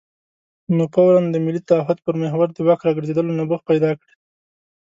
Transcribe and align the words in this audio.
نو 0.75 0.83
فوراً 0.93 1.21
د 1.31 1.35
ملي 1.45 1.61
تعهد 1.69 1.97
پر 2.05 2.15
محور 2.21 2.47
د 2.53 2.57
واک 2.67 2.81
راګرځېدلو 2.87 3.37
نبوغ 3.39 3.61
پیدا 3.69 3.89
کړي. 3.99 4.13